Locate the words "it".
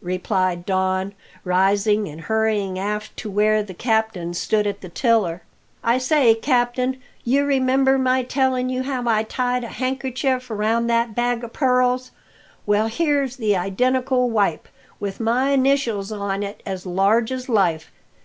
16.44-16.62